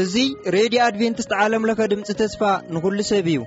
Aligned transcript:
እዙ 0.00 0.14
ሬድዮ 0.54 0.78
ኣድቨንትስት 0.86 1.32
ዓለምለኸ 1.42 1.78
ድምፂ 1.92 2.08
ተስፋ 2.20 2.42
ንኹሉ 2.74 2.98
ሰብ 3.10 3.26
እዩ 3.32 3.38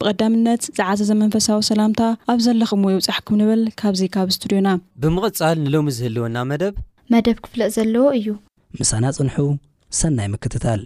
ብቐዳምነት 0.00 0.62
ዝዓዘ 0.78 0.98
ዘመንፈሳዊ 1.10 1.58
ሰላምታ 1.70 2.00
ኣብ 2.32 2.38
ዘለኹም 2.46 2.82
ይውፃሕኩም 2.92 3.38
ንብል 3.40 3.62
ካብዚ 3.80 4.00
ካብ 4.16 4.28
ስቱድዮና 4.36 4.68
ብምቕፃል 5.02 5.56
ንሎሚ 5.64 5.88
ዝህልወና 5.96 6.36
መደብ 6.50 6.74
መደብ 7.14 7.36
ክፍለእ 7.46 7.72
ዘለዎ 7.78 8.06
እዩ 8.20 8.28
ምሳና 8.80 9.04
ፅንሑ 9.18 9.36
ሰናይ 10.00 10.28
ምክትታል 10.34 10.80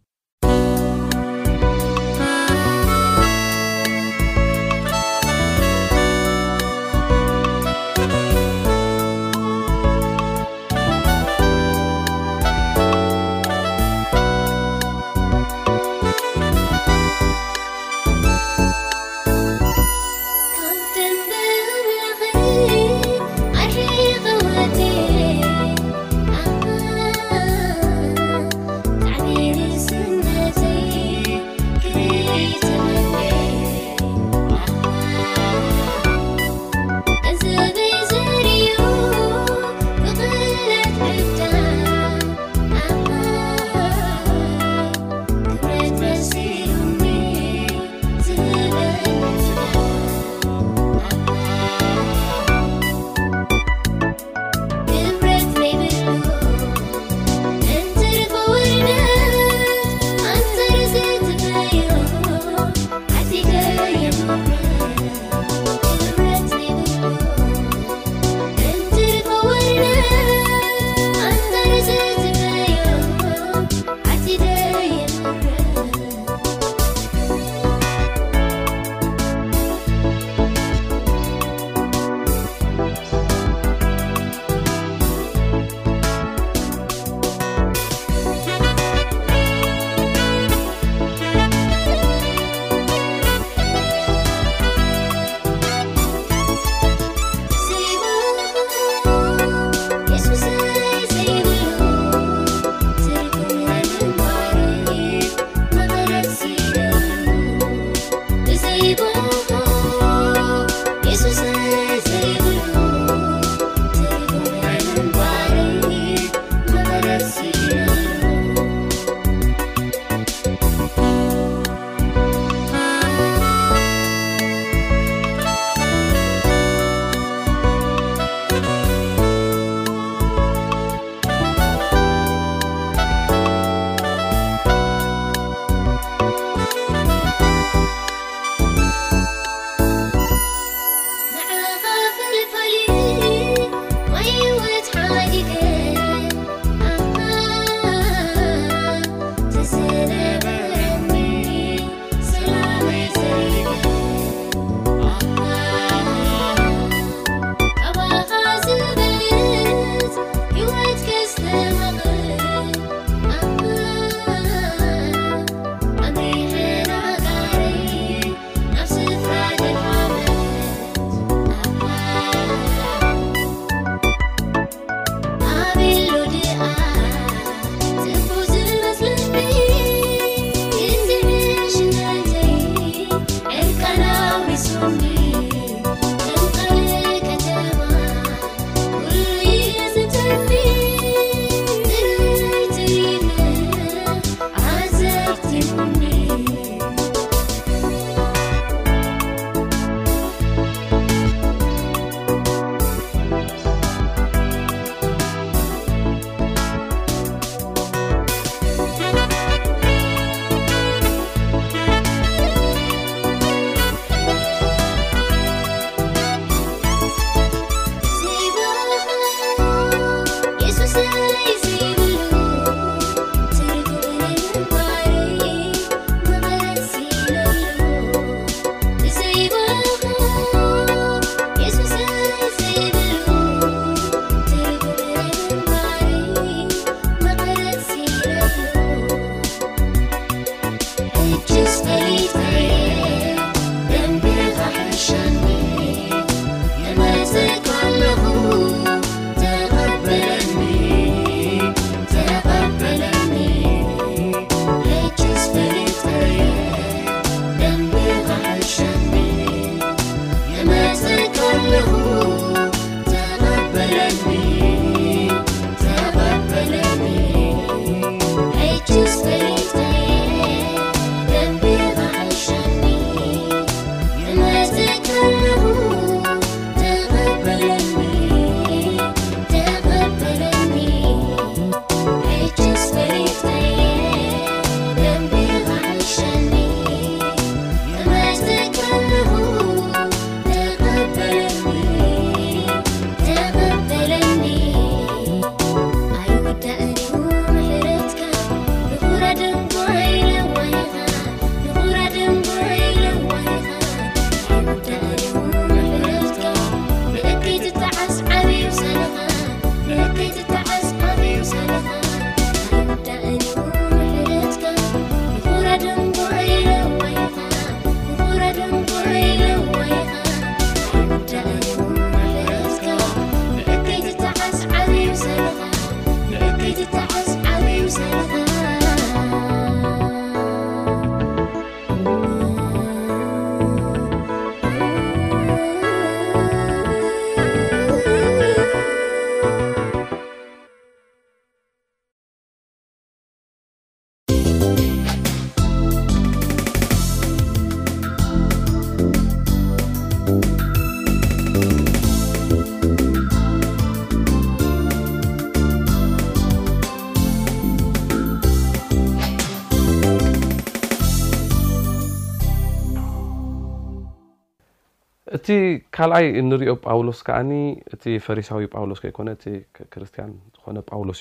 እዚካልኣይ 365.52 366.26
እንሪኦ 366.40 366.72
ጳውሎስ 366.88 367.18
ከዓኒ 367.26 367.50
እቲ 367.94 368.04
ፈሪሳዊ 368.26 368.64
ጳውሎስ 368.74 368.98
ከይኮነ 369.02 369.28
እቲ 369.36 369.44
ክርስትያን 369.92 370.30
ዝኮነ 370.54 370.78
ጳውሎስ 370.90 371.20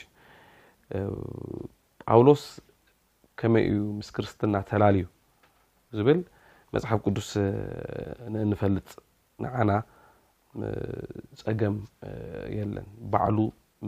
እዩ 0.98 1.06
ጳውሎስ 2.10 2.44
ከመይ 3.40 3.64
እዩ 3.72 3.80
ምስ 4.00 4.10
ክርስትና 4.16 4.56
ተላልዩ 4.70 5.06
ዝብል 6.00 6.20
መፅሓፍ 6.76 7.00
ቅዱስ 7.06 7.30
ንንፈልጥ 8.34 8.90
ንዓና 9.46 9.72
ፀገም 11.42 11.76
የለን 12.58 12.88
ባዕሉ 13.14 13.38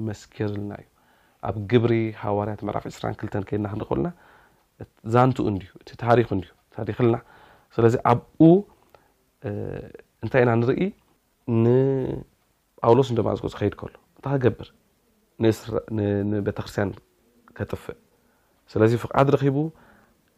መስኪርልና 0.07 0.71
እዩ 0.83 0.87
ኣብ 1.47 1.55
ግብሪ 1.71 1.93
ሃዋርያት 2.23 2.61
መራፍ 2.67 2.83
2ስራክልተ 2.93 3.33
ከድና 3.49 3.67
ክንክበልና 3.73 4.09
ዛንቱኡ 5.15 5.47
እንዩ 5.53 5.67
እቲ 5.81 5.91
ታሪ 6.03 6.19
ዩ 6.31 6.49
ተሪክልና 6.77 7.17
ስለዚ 7.75 7.95
ኣብኡ 8.11 8.43
እንታይ 10.23 10.41
ኢና 10.43 10.51
እንርኢ 10.57 10.81
ንጳውሎስዶማስኮ 11.63 13.45
ዝከይድ 13.53 13.73
ከሎ 13.79 13.93
እታ 14.17 14.25
ከገብር 14.33 14.67
ንቤተ 16.31 16.57
ክርስትያን 16.65 16.91
ከጥፍእ 17.57 17.97
ስለዚ 18.71 18.91
ፍቕዓት 19.03 19.27
ረኪቡ 19.35 19.57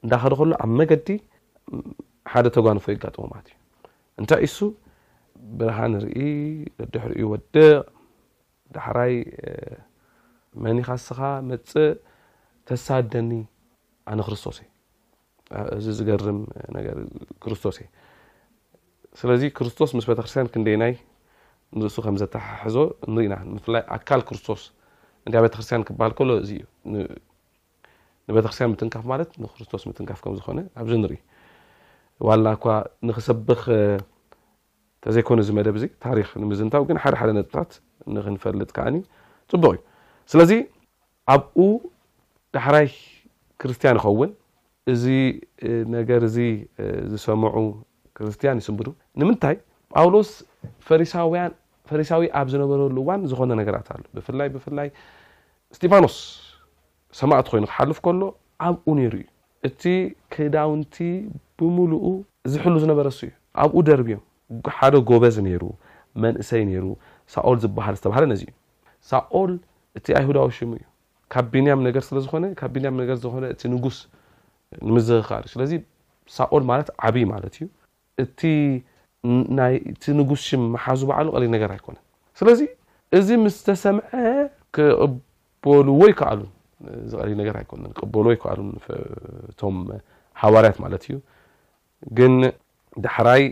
እንዳኸደ 0.03 0.33
ከሎ 0.39 0.51
ኣብ 0.63 0.71
መገዲ 0.79 1.09
ሓደ 2.31 2.45
ተጓን 2.55 2.79
ፈይ 2.85 2.95
ኣጋጥሞ 2.99 3.23
ማለት 3.33 3.47
እዩ 3.51 3.57
እንታይ 4.21 4.41
እሱ 4.47 4.57
ብረሃ 5.59 5.77
ንርኢ 5.95 6.17
ወዲሕርእ 6.81 7.19
ወድቅ 7.33 7.77
ዳሕራይ 8.77 9.13
መኒኻስኻ 10.65 11.19
መፅእ 11.49 11.89
ተሳደኒ 12.69 13.31
ኣነ 14.11 14.19
ክርስቶስእ 14.27 14.67
እዚ 15.77 15.85
ዝገርም 15.99 16.38
ነገር 16.77 16.97
ክርስቶስ 17.43 17.75
እ 17.83 17.85
ስለዚ 19.19 19.44
ክርስቶስ 19.57 19.89
ምስ 19.97 20.06
ቤተክርስትያን 20.09 20.47
ክደይናይ 20.53 20.94
ንርሱ 21.79 21.95
ከ 22.06 22.12
ዘተሓሕዞ 22.21 22.75
ኢና 23.25 23.33
ኣካ 23.97 24.09
ክርስቶስ 24.29 24.62
ቤተክርስያን 25.45 25.83
ክበሃል 25.88 26.13
ሎ 26.29 26.31
ዩ 26.57 26.63
ቤተክርስያን 28.38 28.69
ምንካፍ 28.73 29.06
ማ 29.12 29.19
ክስቶስ 29.57 29.83
ምንካፍ 29.89 30.19
ከዝኮነ 30.25 30.59
ኣዚ 30.83 30.89
ርኢ 31.12 31.17
ዋና 32.27 32.45
እኳ 32.57 32.65
ንክሰብክ 33.07 33.63
ተዘይኮኑ 35.06 35.39
መደብ 35.57 35.75
ታ 36.03 36.13
ንምዝንው 36.44 36.83
ግ 36.89 37.00
ሓደ 37.03 37.15
ሓደ 37.21 37.31
ጥታት 37.47 37.71
ክፈልጥ 38.38 38.69
ዓ 38.88 38.89
ፅቡቅ 39.51 39.73
እዩ 39.77 39.83
ስለዚ 40.31 40.51
ኣብኡ 41.33 41.57
ዳሕራይ 42.56 42.88
ክርስትያን 43.62 43.97
ይኸውን 44.00 44.31
እዚ 44.91 45.03
ነገር 45.97 46.21
ዝሰምዑ 47.12 47.56
ክርስቲያን 48.17 48.59
ይስምዱ 48.62 48.88
ንምንታይ 49.21 49.56
ጳውሎስ 50.00 50.29
ፈሪሳዊ 51.89 52.21
ኣብ 52.39 52.47
ዝነበረሉ 52.53 52.95
እዋን 53.03 53.21
ዝኮነ 53.31 53.51
ነገራት 53.62 53.88
ኣሎ 53.95 54.03
ብፍይ 54.15 54.50
ብፍላይ 54.53 54.88
ስጢፋኖስ 55.75 56.15
ሰማእቲ 57.19 57.45
ኮይኑ 57.53 57.65
ክሓልፍ 57.71 58.00
ከሎ 58.06 58.21
ኣብኡ 58.67 58.85
ነይሩ 59.00 59.13
እዩ 59.21 59.25
እቲ 59.67 59.81
ክዳውንቲ 60.33 60.95
ብምሉኡ 61.59 62.06
ዝሕሉ 62.53 62.73
ዝነበረሱ 62.83 63.19
እዩ 63.27 63.31
ኣብኡ 63.63 63.79
ደርብእዮም 63.89 64.24
ሓደ 64.79 64.93
ጎበዝ 65.10 65.36
ነሩ 65.48 65.63
መንእሰይ 66.24 66.63
ሩ 66.86 66.88
ሳኦል 67.34 67.57
ዝበሃል 67.63 67.95
ዝተባሃለነዚዩ 68.00 68.50
ሳኦል 69.12 69.51
እቲ 69.98 70.05
ኣይሁዳዊ 70.19 70.50
ሽሙ 70.57 70.72
እዩ 70.79 70.84
ካብ 71.34 71.45
ቢንያም 71.53 71.79
ነገር 71.88 72.03
ስለዝኮነ 72.10 72.45
ብ 72.60 72.74
ቢያም 72.74 72.95
ነዝነ 73.00 73.43
እቲ 73.53 73.62
ንጉስ 73.74 73.98
ንምዝኻር 74.88 75.41
እዩ 75.48 75.51
ስለዚ 75.55 75.72
ሳኦል 76.38 76.63
ማለት 76.72 76.88
ዓብይ 77.07 77.25
ማለት 77.34 77.53
እዩ 77.60 77.63
እቲ 78.24 78.41
ናቲ 79.57 80.03
ንጉስ 80.19 80.41
ሽ 80.48 80.57
መሓዙ 80.74 81.01
በዕሉ 81.10 81.27
ቀሊ 81.36 81.45
ነገር 81.55 81.69
ኣይኮነን 81.75 82.03
ስለዚ 82.39 82.60
እዚ 83.17 83.27
ምስ 83.43 83.55
ዝተሰምዐ 83.60 84.10
ክቕበሉ 84.75 85.88
ወይ 86.01 86.13
ከኣሉ 86.19 86.41
ቀል 87.22 87.31
ነገር 87.41 87.55
ኣይኮነ 87.62 87.84
በሉወይከሉ 88.13 88.60
ቶም 89.62 89.75
ሃዋርያት 90.41 90.77
ማለት 90.84 91.03
እዩ 91.07 91.15
ግን 92.17 92.34
ዳሕራይ 93.05 93.43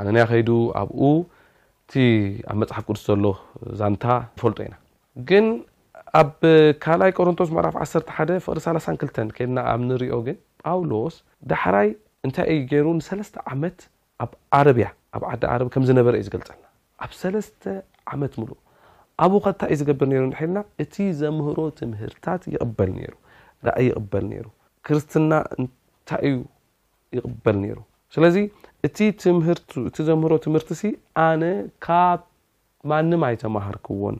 ኣነና 0.00 0.18
ከይዱ 0.30 0.50
ኣብኡ 0.80 1.02
እቲ 1.82 2.02
ኣብ 2.50 2.56
መፅሓፍ 2.62 2.84
ቅዱስ 2.88 3.02
ዘሎ 3.08 3.24
ዛንታ 3.80 4.04
ዝፈልጦ 4.38 4.58
ኢና 4.66 4.74
ግን 5.28 5.46
ኣብ 6.20 6.34
ካላይ 6.84 7.10
ቆሮንቶስ 7.18 7.48
መዕራፍ 7.56 7.74
1ሓ 7.84 7.92
ፍቅሪ32ተ 8.44 9.18
ከድና 9.36 9.58
ኣብ 9.72 9.80
ንሪኦ 9.90 10.18
ግን 10.28 10.36
ጳውሎስ 10.64 11.16
ዳሕራይ 11.52 11.88
እንታይ 12.28 12.48
እዩ 12.54 12.60
ገይሩ 12.72 12.86
ንሰለስተ 12.98 13.36
ዓመት 13.54 13.78
ኣብ 14.24 14.30
ኣረብያ 14.56 14.86
ኣብ 15.16 15.22
ዓዲ 15.30 15.42
ረብ 15.60 15.68
ከምዝነበረ 15.74 16.12
እዩ 16.18 16.24
ዝገልፀልና 16.28 16.66
ኣብ 17.04 17.12
ሰለስተ 17.20 17.62
ዓመት 18.14 18.34
ሙሉ 18.40 18.50
ኣብኡ 19.24 19.38
ከ 19.44 19.48
ንታይ 19.54 19.70
እዩ 19.74 19.78
ዝገብር 19.80 20.06
ነሩ 20.12 20.24
ሒልና 20.38 20.58
እቲ 20.82 20.94
ዘምህሮ 21.20 21.58
ትምህርታት 21.78 22.42
ይበል 22.54 22.92
ሩ 23.12 23.14
ራእይ 23.68 23.86
ይቕበል 23.90 24.24
ነይሩ 24.32 24.46
ክርስትና 24.86 25.32
እንታይ 25.62 26.24
እዩ 26.32 26.36
ይቕበል 27.18 27.56
ነይሩ 27.64 27.78
ስለዚ 28.14 28.36
እ 28.88 28.90
ምህእቲ 29.38 29.70
ዘምህሮ 30.08 30.32
ትምህርቲ 30.46 30.70
ሲ 30.80 30.92
ኣነ 31.26 31.42
ካብ 31.86 32.20
ማንም 32.92 33.24
ኣይተማሃርክዎን 33.28 34.16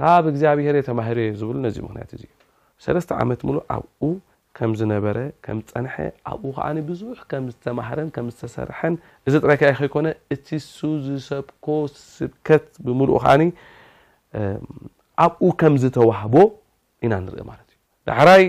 ካብ 0.00 0.24
እግዚኣብሔር 0.32 0.76
ተማሂር 0.90 1.18
ዝብሉ 1.40 1.56
ነዚኡ 1.66 1.84
ምክንያት 1.88 2.12
እ 2.16 2.28
ሰለስተ 2.86 3.10
ዓመት 3.22 3.42
ሉ 3.56 3.58
ብ 4.10 4.12
ከም 4.58 4.72
ዝነበረ 4.80 5.18
ከም 5.44 5.58
ፀንሐ 5.70 5.94
ኣብኡ 6.30 6.50
ከዓ 6.56 6.66
ብዙሕ 6.90 7.16
ከም 7.30 7.44
ዝተማሃረን 7.52 8.08
ከም 8.16 8.26
ዝተሰርሐን 8.32 8.94
እዚ 9.28 9.34
ጥረከይ 9.44 9.72
ከይኮነ 9.78 10.06
እቲ 10.34 10.46
ሱ 10.74 10.80
ዝሰብኮ 11.06 11.66
ስብከት 12.16 12.66
ብምሉኡ 12.86 13.16
ከዓ 13.24 13.32
ኣብኡ 15.24 15.48
ከም 15.60 15.74
ዝተዋህቦ 15.84 16.34
ኢና 17.06 17.12
ንርኢ 17.26 17.40
ማለት 17.50 17.68
እዩ 17.74 17.80
ዳሕራይ 18.10 18.44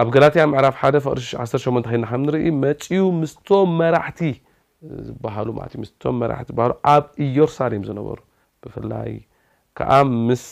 ኣብ 0.00 0.08
ገላትያ 0.14 0.42
ምዕራፍ 0.52 0.74
ሓደ 0.82 0.96
ቅሪ18 1.04 1.90
ክልና 1.90 2.04
ከንርኢ 2.10 2.44
መፅዩ 2.64 3.00
ምስቶም 3.22 3.70
መራሕቲ 3.80 4.20
ዝሉምስም 5.08 6.14
መራቲ 6.20 6.48
ዝሉ 6.60 6.70
ኣብ 6.94 7.04
እዮርሳርም 7.24 7.82
ዝነበሩ 7.88 8.18
ብፍላይ 8.64 9.12
ከዓ 9.78 9.92
ምስ 10.28 10.44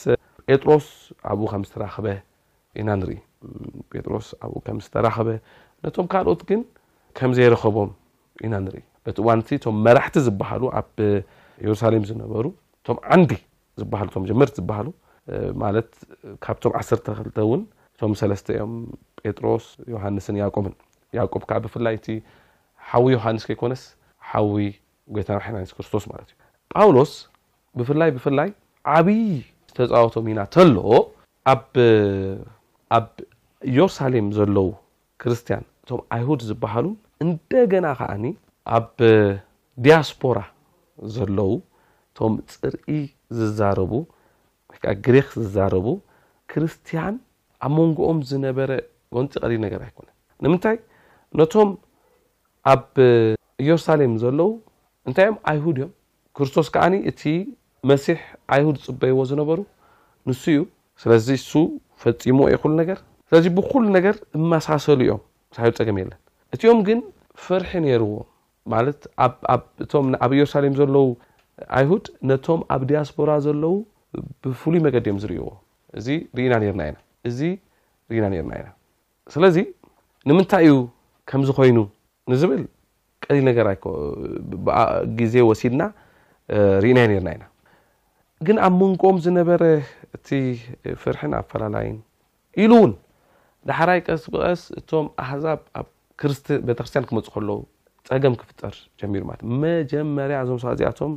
ጴጥሮስ 0.51 0.89
ኣብኡ 1.33 1.47
ከም 1.55 1.63
ዝተራክበ 1.69 2.07
ኢና 2.81 2.89
ንርኢ 3.01 3.17
ጴጥሮስ 3.93 4.27
ኣብኡ 4.45 4.59
ከም 4.67 4.79
ዝተራኸበ 4.85 5.29
ነቶም 5.85 6.07
ካልኦት 6.13 6.43
ግን 6.51 6.61
ከም 7.19 7.31
ዘይረከቦም 7.37 7.91
ኢና 8.47 8.55
ንርኢ 8.65 8.83
በቲ 9.07 9.17
ዋንቲ 9.29 9.49
እቶም 9.59 9.77
መራሕቲ 9.87 10.17
ዝበሃሉ 10.27 10.63
ኣብ 10.81 10.91
የሩሳሌም 11.65 12.05
ዝነበሩ 12.11 12.47
እቶም 12.81 12.99
ዓንዲ 13.17 13.33
ዝሃሉም 13.81 14.25
ጀመርቲ 14.31 14.55
ዝበሃሉ 14.63 14.89
ማለት 15.63 15.91
ካብቶም 16.45 16.73
ዓሰርተ 16.81 17.07
ክልተ 17.19 17.39
ውን 17.51 17.63
እቶም 17.95 18.13
ሰለስተዮም 18.21 18.75
ጴጥሮስ 19.23 19.65
ዮሃንስን 19.95 20.37
ያቆብን 20.43 20.75
ያ 21.17 21.21
ካዓ 21.51 21.59
ብፍላይ 21.65 21.95
እቲ 22.01 22.09
ሓዊ 22.89 23.07
ዮሃንስ 23.17 23.43
ከይኮነስ 23.49 23.83
ሓዊ 24.31 24.55
ጎትናባሒናነስ 25.17 25.71
ክርስቶስ 25.77 26.05
ማለት 26.13 26.29
እዩ 26.33 26.37
ጳውሎስ 26.75 27.13
ብፍላይ 27.79 28.11
ብፍላይ 28.17 28.49
ዓብይ 28.97 29.23
ዝተፃወቶም 29.71 30.27
ኢና 30.33 30.41
ተሎ 30.57 30.77
ኢየሩሳሌም 33.71 34.27
ዘለዉ 34.37 34.69
ክርስትያን 35.23 35.65
እቶም 35.83 36.01
ኣይሁድ 36.15 36.41
ዝበሃሉ 36.49 36.87
እንደገና 37.25 37.87
ከዓኒ 37.99 38.25
ኣብ 38.77 38.89
ዲያስፖራ 39.85 40.39
ዘለዉ 41.15 41.51
እቶም 42.11 42.35
ፅርኢ 42.55 42.99
ዝዛረቡ 43.39 43.93
ወይከዓ 44.71 44.93
ግሪክ 45.07 45.29
ዝዛረቡ 45.43 45.87
ክርስትያን 46.53 47.15
ኣብ 47.67 47.73
መንጎኦም 47.79 48.19
ዝነበረ 48.31 48.71
ጎንፂ 49.17 49.33
ቀዲ 49.43 49.53
ነገር 49.67 49.81
ኣይኮነን 49.89 50.15
ንምንታይ 50.45 50.77
ነቶም 51.41 51.71
ኣብ 52.75 52.83
ኢየሩሳሌም 53.65 54.15
ዘለው 54.25 54.51
እንታይ 55.09 55.27
እዮም 55.29 55.39
ኣይሁድ 55.53 55.77
እዮም 55.83 55.93
ክርስቶስ 56.37 56.67
ከዓኒ 56.75 56.95
እቲ 57.11 57.23
መሲሕ 57.91 58.19
ኣይሁድ 58.55 58.77
ፅበይዎ 58.87 59.21
ዝነበሩ 59.33 59.59
ንሱ 60.29 60.43
እዩ 60.57 60.61
ስለዚ 61.03 61.27
እሱ 61.41 61.51
ፈፂሞዎ 62.03 62.47
የኽእሉ 62.53 62.73
ነገር 62.83 62.99
ስለዚ 63.31 63.47
ብኩሉ 63.57 63.85
ነገር 63.97 64.15
እመሳሰሉ 64.39 64.99
እዮም 65.05 65.21
ሳሉ 65.57 65.71
ፀገም 65.79 65.97
የለን 66.01 66.19
እቲኦም 66.55 66.79
ግን 66.89 67.01
ፍርሒ 67.47 67.71
ነርዎ 67.85 68.13
ማለት 68.75 69.01
እኣብ 69.85 70.31
ኢየሩሳሌም 70.37 70.75
ዘለው 70.81 71.07
ኣይሁድ 71.79 72.07
ነቶም 72.31 72.61
ኣብ 72.75 72.83
ዲያስፖራ 72.91 73.31
ዘለው 73.47 73.75
ብፍሉይ 74.45 74.81
መገዲ 74.87 75.05
እዮም 75.09 75.19
ዝርይዎ 75.23 75.47
እ 75.99 76.17
ኢና 76.47 76.55
ና 76.81 76.87
እዚ 77.31 77.39
ርኢና 78.13 78.27
ርና 78.35 78.53
ኢና 78.61 78.69
ስለዚ 79.35 79.57
ንምንታይ 80.29 80.65
እዩ 80.69 80.77
ከምዝኮይኑ 81.31 81.79
ንዝብል 82.33 82.63
ቀሊል 83.25 83.45
ነገር 83.51 83.69
ግዜ 85.19 85.35
ወሲድና 85.51 85.83
ርእና 86.85 86.99
ነርና 87.13 87.29
ኢና 87.37 87.45
ግን 88.49 88.57
ኣብ 88.69 88.75
መንጎኦም 88.83 89.17
ዝነበረ 89.27 89.63
እቲ 90.17 90.29
ፍርሒን 91.03 91.33
ኣፈላላይን 91.41 91.97
ኢሉ 92.65 92.73
እውን 92.81 92.93
ዳሓራይ 93.69 94.01
ቀስ 94.07 94.23
ብቀስ 94.35 94.63
እቶም 94.81 95.07
ኣሕዛብ 95.25 95.59
ኣብቤተክርስትያን 95.81 97.07
ክመፁ 97.09 97.27
ከለዉ 97.35 97.59
ፀገም 98.11 98.35
ክፍጠር 98.41 98.75
ጀሚሩ 99.01 99.23
ማለትእ 99.31 99.51
መጀመርያ 99.65 100.37
እዞም 100.45 100.59
ሰ 100.63 100.67
ዚኣቶም 100.81 101.13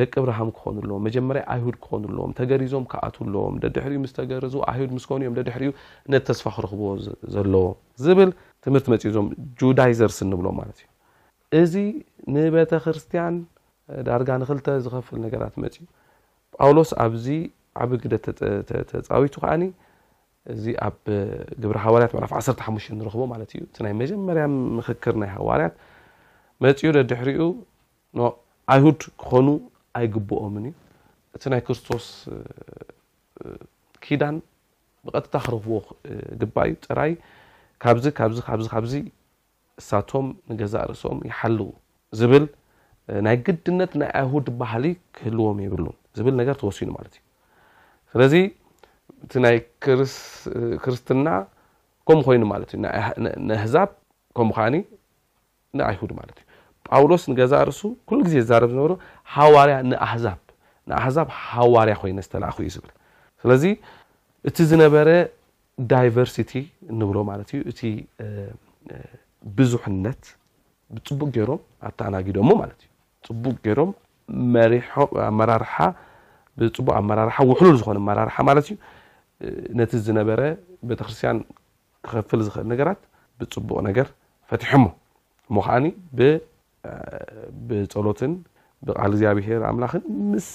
ደቂ 0.00 0.12
እብርሃም 0.22 0.50
ክኾኑ 0.56 0.74
ኣለዎ 0.84 0.96
መጀመርያ 1.06 1.42
ኣይሁድ 1.54 1.76
ክኾኑ 1.84 2.02
ኣለዎም 2.10 2.30
ተገሪዞም 2.38 2.84
ከኣት 2.92 3.16
ኣለዎም 3.24 3.54
ደድሕሪ 3.62 3.94
ምስ 4.02 4.12
ተገረዙ 4.18 4.54
ኣይሁድ 4.72 4.90
ምስኮኑ 4.96 5.18
እዮም 5.24 5.34
ደድሕሪ 5.38 5.64
ነተስፋ 6.12 6.44
ክረክብዎ 6.56 6.90
ዘለዎ 7.34 7.64
ዝብል 8.04 8.30
ትምህርቲ 8.66 8.86
መፂእ 8.94 9.10
እዞም 9.12 9.26
ጁዳይዘርስ 9.62 10.18
እንብሎም 10.26 10.56
ማለት 10.62 10.80
እዩ 10.84 10.90
እዚ 11.62 11.74
ንቤተክርስትያን 12.34 13.34
ዳርጋ 14.08 14.28
ንክልተ 14.42 14.68
ዝኸፍል 14.84 15.18
ነገራት 15.26 15.54
መፅዩ 15.64 15.84
ጳውሎስ 16.58 16.92
ኣብዚ 17.06 17.26
ዓብ 17.82 17.90
ግደ 18.04 18.14
ተፃዊቱ 18.70 19.34
ከዓኒ 19.42 19.62
እዚ 20.52 20.64
ኣብ 20.86 20.96
ግብሪ 21.62 21.76
ሃዋርያት 21.86 22.12
መራፍ 22.16 22.32
1ሓ 22.38 22.84
ንረክቦ 23.00 23.22
ማለት 23.32 23.50
እዩ 23.56 23.60
እቲ 23.66 23.76
ናይ 23.84 23.92
መጀመርያ 24.02 24.44
ምክክር 24.78 25.14
ናይ 25.22 25.30
ሃዋርያት 25.36 25.74
መፅዩ 26.64 26.88
ደ 26.96 27.00
ድሕሪኡ 27.10 27.42
ኣይሁድ 28.74 29.00
ክኾኑ 29.22 29.46
ኣይግብኦምን 29.98 30.64
እዩ 30.68 30.72
እቲ 31.36 31.42
ናይ 31.54 31.60
ክርስቶስ 31.66 32.06
ኪዳን 34.04 34.36
ብቀጥታ 35.06 35.34
ክረኽዎ 35.44 35.78
ግባ 36.40 36.54
እዩ 36.70 36.74
ፅራይ 36.86 37.12
ካብዚ 37.84 38.04
ካዚ 38.18 38.36
ካዚ 38.48 38.64
ካዚ 38.74 38.94
እሳቶም 39.80 40.26
ንገዛእ 40.50 40.84
ርእሶኦም 40.90 41.20
ይሓልው 41.28 41.70
ዝብል 42.18 42.44
ናይ 43.26 43.36
ግድነት 43.46 43.92
ናይ 44.02 44.10
ኣይሁድ 44.20 44.48
ባህሊ 44.60 44.84
ክህልዎም 45.18 45.58
የብሉ 45.64 45.86
ዝብል 46.18 46.34
ነገር 46.40 46.54
ተወሲኑ 46.62 46.88
ማት 46.96 47.14
እዩ 47.14 48.22
ስ 48.32 48.42
እቲ 49.24 49.32
ናይ 49.44 49.56
ክርስትና 50.82 51.26
ከምኡ 52.08 52.22
ኮይኑ 52.28 52.42
ማለት 52.52 52.70
እዩ 52.74 52.80
ኣህዛብ 53.58 53.90
ከምኡ 54.36 54.54
ከዓኒ 54.56 54.74
ንኣይሁድ 55.78 56.12
ማለት 56.20 56.36
እዩ 56.40 56.44
ጳውሎስ 56.88 57.22
ንገዛ 57.30 57.52
ርእሱ 57.68 57.80
ኩሉ 58.08 58.18
ግዜ 58.26 58.34
ዝዛረ 58.44 58.62
ዝነበሩ 58.72 58.92
ሃዋርያ 59.34 59.76
ንኣሕዛብ 59.90 61.28
ሃዋርያ 61.50 61.94
ኮይነ 62.02 62.18
ዝተላእኹ 62.26 62.56
ዩ 62.66 62.70
ዝብል 62.76 62.92
ስለዚ 63.42 63.64
እቲ 64.48 64.56
ዝነበረ 64.70 65.08
ዳይቨርሲቲ 65.92 66.52
ንብሎ 67.00 67.16
ማለት 67.30 67.48
እዩ 67.54 67.60
እቲ 67.72 67.80
ብዙሕነት 69.58 70.22
ብፅቡቅ 70.94 71.28
ገይሮም 71.36 71.60
ኣተኣናጊዶሞ 71.88 72.50
ማለት 72.62 72.80
እዩ 73.22 73.28
ቡቅ 73.44 73.62
ሮም 73.78 73.90
ኣመራርሓ 75.30 75.74
ብፅቡቅ 76.60 76.94
ኣመራርሓ 77.02 77.36
ውሕሉ 77.50 77.68
ዝኮነ 77.80 77.98
ኣመራርሓ 78.04 78.36
ማለት 78.48 78.66
እዩ 78.70 78.76
ነቲ 79.78 79.92
ዝነበረ 80.06 80.40
ቤተክርስትያን 80.88 81.38
ክከፍል 82.06 82.40
ዝክእል 82.46 82.66
ነገራት 82.72 83.00
ብፅቡቕ 83.40 83.70
ነገር 83.88 84.06
ፈትሕ 84.50 84.70
ሞ 84.82 84.86
ሞከዓ 85.56 85.76
ብፀሎትን 87.68 88.32
ብል 88.86 88.96
እግዚኣብሔር 89.12 89.60
ኣምላክን 89.70 90.02
ምስ 90.30 90.48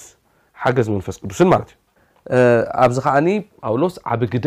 ሓገዝ 0.62 0.88
መንፈስ 0.94 1.16
ቅዱስን 1.22 1.48
ማለት 1.54 1.70
እዩ 2.36 2.46
ኣብዚ 2.84 2.98
ከዓ 3.04 3.16
ጳውሎስ 3.64 3.94
ዓብ 4.12 4.22
ግደ 4.34 4.46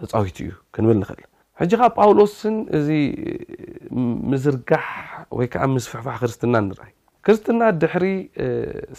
ተፃዊቱ 0.00 0.36
እዩ 0.44 0.50
ክንብል 0.74 0.98
ንክእል 1.02 1.24
ሕ 1.60 1.68
ከዓ 1.80 1.88
ጳውሎስን 2.02 2.56
እዚ 2.78 2.88
ምዝርጋሕ 4.32 4.88
ወይከዓ 5.38 5.64
ምዝፍሕፋሕ 5.74 6.16
ክርስትና 6.22 6.54
ንርኣይ 6.68 6.92
ክርስትና 7.26 7.60
ድሕሪ 7.82 8.06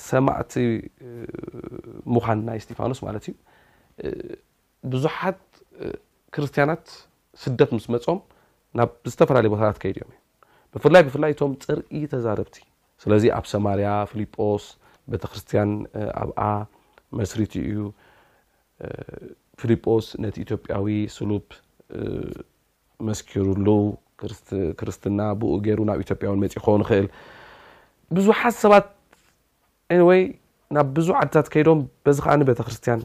ሰማእቲ 0.10 0.54
ሙዃን 2.14 2.40
ናይ 2.48 2.60
ስቴፋኖስ 2.66 3.00
ማለት 3.08 3.26
እዩ 3.30 3.34
ብዙሓት 4.94 5.40
ክርስትያናት 6.36 6.86
ስደት 7.44 7.70
ምስ 7.76 7.86
መፆም 7.94 8.20
ናብ 8.78 8.90
ዝተፈላለዩ 9.12 9.50
ቦታት 9.54 9.78
ከይድ 9.82 9.98
እዮም 10.00 10.12
እ 10.16 10.20
ብፍላይ 10.74 11.02
ብፍላይ 11.08 11.32
እቶም 11.36 11.52
ፅርኢ 11.64 12.00
ተዛረብቲ 12.14 12.56
ስለዚ 13.04 13.24
ኣብ 13.38 13.46
ሶማርያ 13.54 13.90
ፊሊጶስ 14.12 14.64
ቤተክርስትያን 15.12 15.72
ኣብኣ 16.24 16.42
መስሪት 17.20 17.54
እዩ 17.64 17.76
ፊልጶስ 19.62 20.06
ነቲ 20.24 20.36
ኢትዮጵያዊ 20.46 20.88
ስሉፕ 21.18 21.48
መስኪሩሉ 23.10 23.68
ክርስትና 24.82 25.22
ብኡ 25.40 25.52
ገይሩ 25.66 25.80
ናብ 25.90 26.00
ኢዮጵያ 26.06 26.34
መፂ 26.44 26.54
ኮው 26.66 26.78
ይክእል 26.84 27.08
ብዙሓት 28.18 28.56
ሰባት 28.64 28.86
አንወይ 29.96 30.22
ናብ 30.78 30.88
ብዙ 30.98 31.08
ዓድታት 31.22 31.48
ከይዶም 31.56 31.80
በዚ 32.06 32.18
ከዓ 32.26 32.34
ቤተክርስትያን 32.52 33.02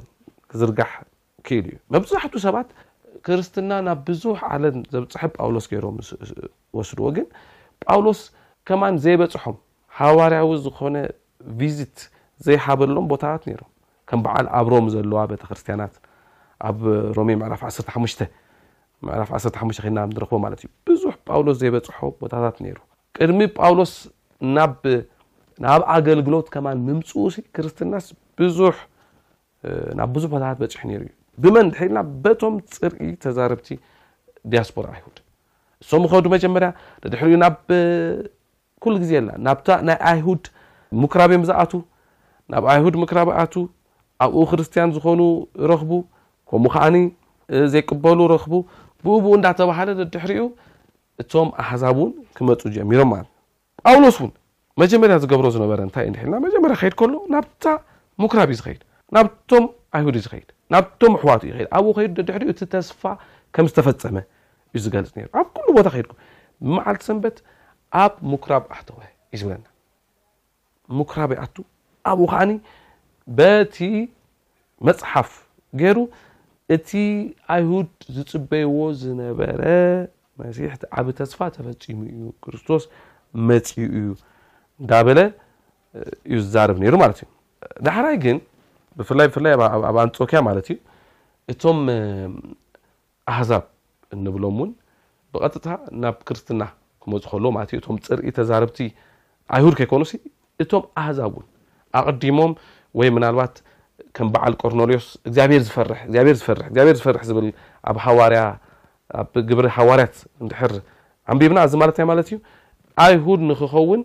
ክዝርጋሕ 0.53 0.93
ክል 1.49 1.65
እዩ 1.71 1.77
መብዛሕት 1.95 2.35
ሰባት 2.47 2.69
ክርስትና 3.27 3.71
ናብ 3.87 3.99
ብዙሕ 4.09 4.39
ዓለም 4.55 4.77
ዘብፅሐ 4.93 5.23
ጳውሎስ 5.37 5.65
ገይሮም 5.73 5.97
ወስድዎ 6.79 7.07
ግን 7.17 7.27
ጳውሎስ 7.85 8.21
ከማን 8.69 8.95
ዘይበፅሖም 9.05 9.57
ሃዋርያዊ 10.01 10.51
ዝኮነ 10.65 10.97
ቪዝት 11.61 11.99
ዘይሃበሎም 12.47 13.07
ቦታታት 13.13 13.43
ነይሮ 13.49 13.61
ከም 14.09 14.21
በዓል 14.25 14.47
ኣብ 14.59 14.67
ሮም 14.75 14.87
ዘለዋ 14.95 15.21
ቤተክርስትያናት 15.33 15.95
ኣብ 16.69 16.81
ሮሜ 17.19 17.31
ዕራፍ 17.49 17.63
1 17.73 18.25
ራፍ 19.21 19.31
1ሓ 19.37 19.67
ክልና 19.83 19.99
ንረክቦ 20.09 20.39
ማለት 20.45 20.61
እዩ 20.63 20.69
ብዙሕ 20.89 21.13
ጳውሎስ 21.29 21.57
ዘይበፅሖ 21.63 22.01
ቦታታት 22.23 22.57
ነይሩ 22.65 22.79
ቅድሚ 23.17 23.41
ጳውሎስ 23.61 23.93
ናብ 24.57 24.75
ኣገልግሎት 25.95 26.47
ከማን 26.55 26.79
ምምፅኡ 26.89 27.23
ሲ 27.35 27.39
ክርስትናስ 27.57 28.07
ናብ 30.01 30.11
ብዙሕ 30.17 30.29
ቦታታት 30.35 30.59
በፅሑ 30.61 30.83
ነይሩ 30.91 31.03
እዩ 31.09 31.15
ብመን 31.43 31.67
ድሒኢልና 31.73 31.99
በቶም 32.25 32.55
ፅርኢ 32.75 33.05
ተዛረብቲ 33.25 33.69
ዲያስፖራ 34.53 34.87
ኣይሁድ 34.97 35.19
እቶም 35.83 36.03
ኸዱ 36.13 36.25
መጀመርያ 36.35 36.69
ድሕሪ 37.13 37.31
ናብ 37.43 37.55
ኩሉ 38.85 38.95
ግዜ 39.03 39.13
ኣ 39.21 39.25
ናብ 39.47 39.59
ናይ 39.89 39.99
ኣይሁድ 40.11 40.45
ሙኩራቤ 41.03 41.33
ዝኣቱ 41.51 41.73
ናብ 42.53 42.65
ኣይሁድ 42.73 42.95
ምኩራቢ 43.03 43.29
ኣቱ 43.43 43.55
ኣብኡ 44.25 44.43
ክርስትያን 44.51 44.91
ዝኾኑ 44.97 45.21
ረኽቡ 45.71 45.91
ከምኡ 46.51 46.69
ከዓኒ 46.75 46.97
ዘይቅበሉ 47.75 48.19
ረኽቡ 48.35 48.53
ብኡብኡ 49.05 49.33
እንዳተባሃለ 49.39 49.91
ድሕሪኡ 50.15 50.45
እቶም 51.23 51.49
ኣሕዛብ 51.63 51.97
ውን 52.03 52.13
ክመፁ 52.37 52.61
ጀሚሮም 52.77 53.11
ማለት 53.15 53.31
ጳውሎስ 53.87 54.17
እውን 54.21 54.33
መጀመርያ 54.83 55.15
ዝገብሮ 55.25 55.47
ዝነበረ 55.57 55.79
እንታ 55.89 55.97
ሒልና 56.19 56.35
መጀመርያ 56.47 56.77
ከይድ 56.83 56.95
ከሎ 57.01 57.15
ናብታ 57.35 57.65
ሙኩራብ 58.23 58.49
እዩ 58.53 58.59
ዝኸይድ 58.61 58.83
ናብቶም 59.17 59.65
ኣይሁድ 59.97 60.17
እዩ 60.19 60.23
ዝኸይድ 60.27 60.49
ናብቶም 60.75 61.15
ኣሕዋቱ 61.19 61.43
ኣብኡ 61.77 61.87
ከይዱ 61.97 62.11
ደድሕሪ 62.19 62.43
እቲ 62.53 62.61
ተስፋ 62.75 63.03
ከም 63.55 63.65
ዝተፈፀመ 63.71 64.17
እዩ 64.75 64.81
ዝገልፅ 64.85 65.11
ነሩ 65.17 65.27
ኣብ 65.41 65.49
ኩሉ 65.57 65.69
ቦታ 65.77 65.89
ከድኩም 65.95 66.19
መዓልቲ 66.75 67.03
ሰንበት 67.09 67.37
ኣብ 68.03 68.13
ሙኩራብ 68.33 68.65
ኣተወ 68.79 68.99
እዩ 69.35 69.39
ዝብለና 69.41 69.67
ሙኩራቤይኣቱ 70.99 71.57
ኣብኡ 72.11 72.27
ከዓኒ 72.33 72.51
በቲ 73.39 73.77
መፅሓፍ 74.89 75.31
ገይሩ 75.81 75.99
እቲ 76.77 76.91
ኣይሁድ 77.55 77.91
ዝፅበይዎ 78.17 78.77
ዝነበረ 79.03 79.63
መሲሕቲ 80.41 80.83
ኣብ 80.99 81.07
ተስፋ 81.21 81.39
ተፈፂሙ 81.57 81.99
እዩ 82.15 82.23
ክርስቶስ 82.45 82.85
መፅ 83.49 83.71
እዩ 83.99 84.07
እንዳ 84.81 84.93
በለ 85.09 85.21
እዩ 86.31 86.37
ዝዛርብ 86.45 86.77
ነይሩ 86.85 86.95
ማለት 87.05 87.19
እዩ 87.25 87.29
ዳሕራይ 87.89 88.17
ግን 88.25 88.37
ብፍላይ 88.99 89.27
ብፍላይ 89.33 89.53
ኣብ 89.89 89.97
ኣንጦክያ 90.05 90.39
ማለት 90.49 90.67
እዩ 90.71 90.77
እቶም 91.53 91.79
ኣህዛብ 93.33 93.65
እንብሎም 94.15 94.57
ውን 94.63 94.71
ብቀጥታ 95.35 95.67
ናብ 96.03 96.17
ክርስትና 96.29 96.63
ክመፁ 97.03 97.23
ከሎዎ 97.33 97.51
ማለት 97.57 97.71
ዩ 97.77 97.81
ም 97.95 97.99
ፅርኢ 98.09 98.29
ተዛርብቲ 98.39 98.79
ኣይሁድ 99.57 99.75
ከይኮኑ 99.79 100.03
እቶም 100.63 100.83
ኣሕዛብ 101.03 101.31
ውን 101.39 101.47
ኣቕዲሞም 102.01 102.53
ወይ 103.01 103.09
ምናልባት 103.17 103.55
ከም 104.17 104.29
በዓል 104.35 104.55
ቆርኖሌዮስ 104.63 105.07
እግዚኣብሔር 105.29 105.63
ዝፈርር 105.69 105.99
ዝርብር 106.15 106.95
ዝፈርሕ 107.01 107.23
ዝብል 107.31 107.49
ኣብ 107.91 107.97
ርኣብ 108.33 109.35
ግብሪ 109.51 109.67
ሃዋርያት 109.79 110.15
ንድሕር 110.45 110.73
ኣንቢብና 111.33 111.59
ኣዚ 111.67 111.73
ማለት 111.83 111.97
ማለት 112.11 112.29
እዩ 112.31 112.39
ኣይሁድ 113.05 113.41
ንክኸውን 113.51 114.01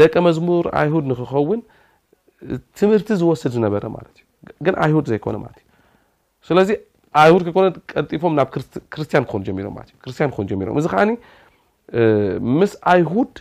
ደቀ 0.00 0.12
መዝሙር 0.26 0.64
ኣይሁድ 0.80 1.04
ንክኸውን 1.12 1.60
ትምህርቲ 2.78 3.10
ዝወስድ 3.20 3.50
ዝነበረ 3.56 3.84
ማለት 3.96 4.16
እዩ 4.22 4.24
ግን 4.66 4.74
ኣይሁድ 4.84 5.06
ዘይኮነ 5.12 5.36
ማት 5.44 5.56
እዩ 5.60 5.66
ስለዚ 6.48 6.70
ይሁድ 7.28 7.42
ከይኮነ 7.46 7.66
ቀጢፎም 7.92 8.34
ናብ 8.38 8.48
ክርስቲያን 8.94 9.24
ክኾኑሮም 9.30 9.76
ክርስቲያን 10.04 10.30
ክኑ 10.36 10.44
ጀሚሮም 10.50 10.78
እዚ 10.80 10.86
ከዓኒ 10.92 11.10
ምስ 12.58 12.72
ኣይሁድ 12.92 13.32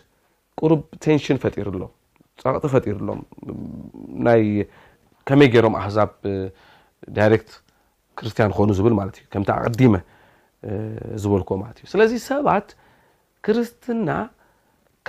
ቁርብ 0.61 0.81
ቴንሽን 1.05 1.37
ፈጢርሎም 1.43 1.91
ፀቅጢ 2.43 2.63
ፈጢሩሎም 2.73 3.19
ናይ 4.27 4.43
ከመይ 5.29 5.49
ገይሮም 5.53 5.75
ኣሕዛብ 5.81 6.11
ዳይሬክት 7.17 7.51
ክርስቲያን 8.19 8.51
ክኮኑ 8.53 8.69
ዝብል 8.79 8.93
ማለት 8.99 9.15
እዩ 9.19 9.25
ከምቲ 9.33 9.49
ቐዲመ 9.65 9.93
ዝበልክዎ 11.23 11.55
ማለት 11.63 11.77
እዩ 11.81 11.85
ስለዚ 11.93 12.11
ሰባት 12.29 12.67
ክርስትና 13.45 14.09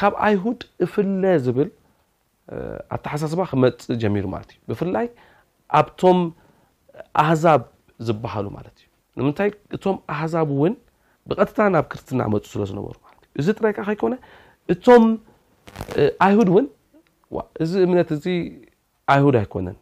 ካብ 0.00 0.14
ኣይሁድ 0.26 0.60
እፍለ 0.84 1.22
ዝብል 1.46 1.68
ኣተሓሳስባ 2.96 3.42
ክመፅ 3.50 3.82
ጀሚሩ 4.02 4.24
ማለት 4.34 4.50
እዩ 4.54 4.62
ብፍላይ 4.70 5.06
ኣብቶም 5.80 6.18
ኣሕዛብ 7.22 7.62
ዝበሃሉ 8.06 8.46
ማለት 8.56 8.74
እዩ 8.80 8.88
ንምንታይ 9.20 9.50
እቶም 9.76 9.96
ኣሕዛብ 10.14 10.48
እውን 10.56 10.74
ብቀጥታ 11.30 11.58
ናብ 11.74 11.84
ክርስትና 11.92 12.20
መፁ 12.34 12.44
ስለ 12.54 12.62
ዝነበሩዩ 12.70 13.00
እዚ 13.40 13.46
ጥራይከ 13.58 13.78
ከይኮነ 13.88 14.14
እቶም 14.74 15.04
ኣይሁድ 16.26 16.48
እውን 16.52 16.66
እዚ 17.64 17.72
እምነት 17.86 18.08
እዚ 18.16 18.24
ኣይሁድ 19.14 19.36
ኣይኮነን 19.42 19.76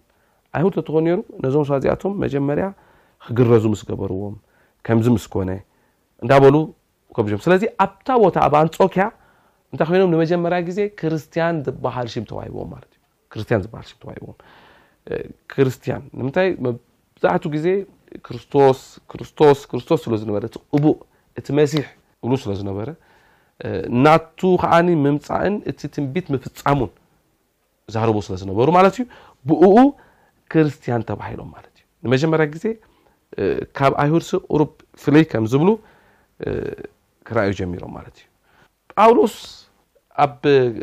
ይሁድ 0.61 0.73
ተተኾኑ 0.79 1.07
ሩ 1.19 1.21
ነዞም 1.45 1.65
ሰባ 1.69 1.77
ዚኣቶም 1.85 2.13
መጀመርያ 2.25 2.67
ክግረዙ 3.25 3.65
ምስገበርዎም 3.73 4.37
ከምዚ 4.87 5.07
ምስኮነ 5.17 5.51
እንዳበሉ 6.23 6.57
ከዮም 7.17 7.41
ስለዚ 7.47 7.63
ኣብታ 7.85 8.09
ቦታ 8.23 8.37
ኣብኣንፆኪያ 8.47 9.05
እንታይ 9.73 9.87
ኮይኖም 9.91 10.11
ንመጀመርያ 10.15 10.57
ዜ 10.79 10.81
ክርስርስሃ 13.33 14.19
ክርስቲያን 15.71 16.03
ምታይ 16.27 16.49
መብዛሕቱኡ 16.65 17.51
ግዜ 17.55 17.67
ስስስስክርስቶስ 18.41 20.01
ስለዝነ 20.05 20.39
ቲ 20.55 20.61
ቅቡእ 20.77 20.93
እቲ 21.41 21.47
መሲሕ 21.59 21.87
ብሉ 22.25 22.33
ስለዝነበረ 22.45 22.89
ናቱ 24.07 24.41
ከዓ 24.63 24.73
ምምፃእን 25.07 25.55
እቲ 25.73 25.81
ትንቢት 25.95 26.27
ምፍፃሙን 26.35 26.91
ዛርቦ 27.95 28.17
ስለዝነበሩ 28.27 28.69
ማለት 28.79 28.95
ዩ 29.01 29.05
ብኡ 29.51 29.75
ክርስትያን 30.55 31.07
ተባሂሎም 31.11 31.49
ማት 31.55 31.67
እዩ 31.71 31.83
ንመጀመርያ 32.07 32.47
ግዜ 32.57 32.67
ካብ 33.81 33.93
ኣይሁርሲ 34.05 34.31
ቁሩ 34.53 34.61
ፍልይ 35.05 35.25
ከምዝብሉ 35.33 35.69
ክራዩ 37.29 37.51
ጀሚሮም 37.61 37.93
ማት 37.99 38.09
እዩ 38.19 38.27
ጳውሎስ 39.01 39.35
ኣብ 40.23 40.35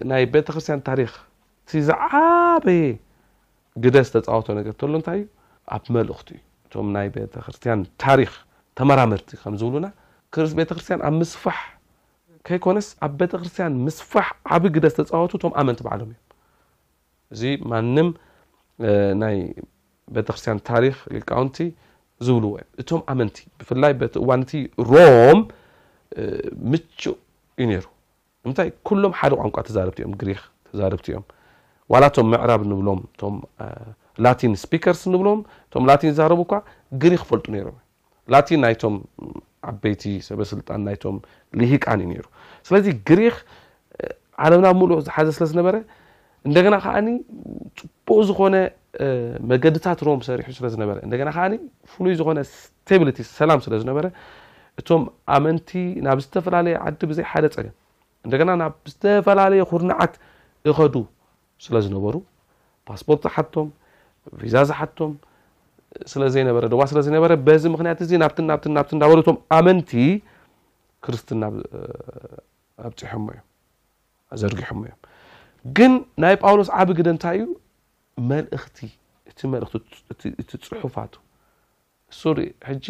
ናይ 0.10 0.24
ቤተክርስትያን 0.34 0.80
ታሪክቲ 0.88 1.72
ዝዓበየ 1.88 2.86
ግደ 3.84 3.96
ዝተፃወቶ 4.08 4.48
ነገር 4.60 4.74
ሎ 4.92 4.94
እታይ 5.02 5.20
እዩ 5.20 5.28
ኣብ 5.76 5.84
መልእክቲ 5.96 6.30
ዩ 6.38 6.40
እቶም 6.68 6.88
ናይ 6.96 7.08
ቤተክርስትያን 7.16 7.82
ታሪክ 8.04 8.32
ተመራምርቲ 8.80 9.30
ከ 9.42 9.44
ዝብሉና 9.62 9.88
ር 10.44 10.48
ቤተክርስትያን 10.60 11.02
ኣብ 11.08 11.14
ምስፋሕ 11.24 11.60
ከይኮነስ 12.50 12.88
ኣብ 13.08 13.12
ቤተክርስትያን 13.22 13.74
ስፋ 14.00 14.14
ዓብ 14.58 14.64
ግደስ 14.78 14.96
ዝተፃወቱ 15.00 15.34
ም 15.52 15.54
ኣመንቲ 15.64 15.80
ባዓሎም 15.88 16.10
እዮ 16.16 16.18
እዚ 17.36 17.44
ማንም 17.74 18.10
ናይ 19.24 19.38
ቤተክርስትያን 20.16 20.60
ታሪክ 20.72 20.96
ቃውንቲ 21.32 21.58
ዝብልዎ 22.28 22.54
እቶም 22.84 23.04
ኣመንቲ 23.16 23.38
ብፍላይ 23.60 23.94
ዋቲ 24.32 24.54
ሮም 24.94 25.40
ም 26.72 26.82
ዩ 27.06 27.10
ነይሩ 27.70 27.86
ምታይ 28.50 28.70
ኩሎም 28.88 29.14
ሓደ 29.20 29.32
ቋንቋ 29.42 29.58
ተዛርብቲ 29.68 29.98
እዮም 30.04 30.14
ግሪክ 30.22 30.40
ተዛርብቲ 30.70 31.06
እዮም 31.12 31.26
ዋላ 31.94 32.06
ቶም 32.16 32.28
ምዕራብ 32.34 32.62
ንብሎም 32.72 33.00
እቶም 33.10 33.36
ላቲን 34.26 34.54
ስከርስ 34.64 35.02
ንብሎም 35.14 35.40
እም 35.80 35.86
ላቲን 35.90 36.14
ዛረቡ 36.20 36.42
ኳ 36.52 36.56
ግሪክ 37.04 37.22
ክፈልጡ 37.26 37.46
ነሮም 37.56 37.78
ላቲን 38.34 38.60
ናይቶም 38.66 38.96
ዓበይቲ 39.72 40.04
ሰበስልጣን 40.28 40.82
ናይም 40.88 41.16
ሊሂቃን 41.60 42.00
እዩ 42.06 42.10
ነሩ 42.14 42.26
ስለዚ 42.68 42.86
ግሪክ 43.10 43.38
ዓለምና 44.46 44.68
ብምሉዑ 44.76 44.98
ዝሓዘ 45.08 45.30
ስለዝነበረ 45.38 45.76
እንደና 46.48 46.76
ከዓ 46.84 46.96
ፅቡቅ 47.78 48.20
ዝኮነ 48.30 48.56
መገድታት 49.52 50.00
ሮም 50.08 50.20
ሰሪሑ 50.28 50.46
ስለዝነበረ 50.60 50.96
እደና 51.08 51.30
ከዓ 51.38 51.46
ፍሉይ 51.94 52.16
ዝኮነ 52.20 52.40
ቲ 53.18 53.24
ሰላም 53.40 53.62
ስለዝነበረ 53.66 54.06
እቶም 54.80 55.04
ኣመንቲ 55.36 55.70
ናብ 56.08 56.18
ዝተፈላለየ 56.26 56.76
ዓዲ 56.88 57.02
ብዘይ 57.12 57.26
ሓደ 57.32 57.46
ፀገም 57.56 57.74
እንደና 58.26 58.52
ናብ 58.62 58.74
ዝተፈላለየ 58.92 59.62
ኩርናዓት 59.72 60.14
እኸዱ 60.72 60.96
ስለ 61.66 61.76
ዝነበሩ 61.86 62.16
ፓስፖርት 62.90 63.22
ዝሓቶም 63.26 63.68
ቪዛ 64.42 64.56
ዝሓቶም 64.70 65.12
ስለዘይነበረ 66.12 66.64
ደዋ 66.72 66.82
ስለዘይነበረ 66.92 67.32
በዚ 67.48 67.64
ምክንያት 67.76 68.00
እዚ 68.06 68.12
ናብናና 68.24 68.80
እዳበለቶም 68.96 69.38
ኣመንቲ 69.58 69.92
ክርስትና 71.06 71.44
ኣብፅሖሞ 72.88 73.26
እዮም 73.34 73.46
ዘርጊሖሞ 74.42 74.82
እዮም 74.88 75.00
ግን 75.78 75.94
ናይ 76.24 76.36
ጳውሎስ 76.44 76.70
ዓብ 76.82 76.90
ግደ 76.98 77.08
እንታይ 77.16 77.38
እዩ 77.44 77.48
መልእክቲ 78.32 78.80
እቲ 79.30 79.40
መልእክቲ 79.54 80.28
እቲ 80.42 80.52
ፅሑፋቱ 80.70 81.14
ሱ 82.20 82.24
ሕጂ 82.70 82.88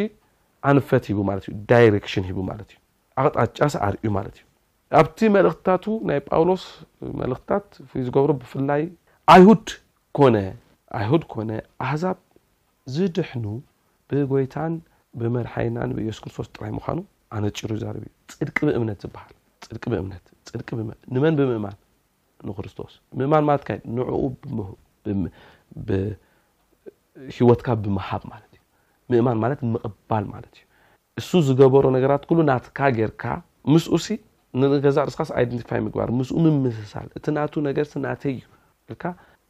ኣንፈት 0.72 1.04
ሂቡ 1.12 1.20
ማለት 1.30 1.44
እዩ 1.48 1.54
ዳይረክሽን 1.72 2.26
ሂቡ 2.30 2.40
ማለት 2.52 2.70
እዩ 2.76 2.78
ኣቅጣጫስ 3.24 3.76
ኣርዩ 3.86 4.06
ማለት 4.18 4.36
እዩ 4.40 4.47
ኣብቲ 5.00 5.20
መልእክትታቱ 5.36 5.86
ናይ 6.10 6.20
ጳውሎስ 6.32 6.64
መልእክትታት 7.22 7.66
ዝገብሮ 8.08 8.30
ብፍላይ 8.42 8.82
ይ 8.82 9.38
ይሁድ 9.38 11.24
ኮነ 11.34 11.52
ኣሕዛብ 11.86 12.18
ዝድሕኑ 12.96 13.46
ብጎይታን 14.10 14.74
ብመድሓይናን 15.22 15.92
ብየሱስ 15.98 16.20
ክርስቶስ 16.24 16.48
ጥራይ 16.56 16.72
ምኳኑ 16.78 17.00
ኣነጭሩ 17.38 17.70
ር 17.82 17.96
ዩ 18.04 18.08
ፅድቂ 19.68 19.88
ብእምነት 19.92 20.26
ዝሃልንመን 20.50 21.36
ብምእማን 21.40 21.76
ንክርስቶስ 22.48 22.92
ምእማን 23.20 23.44
ማለት 23.50 23.62
ንኡ 23.98 24.10
ሂወትካ 27.36 27.68
ብምሃብ 27.84 28.24
ዩ 28.30 28.58
ምእማን 29.12 29.38
ማ 29.44 29.48
ምቕባል 29.74 30.26
ማለት 30.34 30.56
እዩ 30.62 30.66
እሱ 31.20 31.32
ዝገበሮ 31.48 31.86
ነገራት 31.98 32.24
ሉ 32.38 32.40
ናትካ 32.50 32.80
ጌርካ 32.98 33.24
ምስኡሲ 33.74 34.08
ንገዛ 34.62 34.98
ርስካንቲፋይ 35.08 35.80
ግባር 35.94 36.10
ምስኡ 36.20 36.38
ምምስሳል 36.56 37.08
እቲ 37.20 37.26
ናቱ 37.38 37.54
ነገር 37.68 37.86
ስናተይ 37.94 38.36
እዩ 38.92 39.02